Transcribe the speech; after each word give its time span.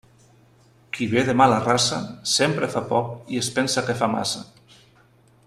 Qui 0.95 1.07
ve 1.11 1.23
de 1.27 1.35
mala 1.41 1.59
raça, 1.65 1.99
sempre 2.31 2.71
fa 2.77 2.83
poc 2.95 3.13
i 3.35 3.43
es 3.43 3.51
pensa 3.59 3.85
que 3.91 3.99
fa 4.01 4.11
massa. 4.17 4.43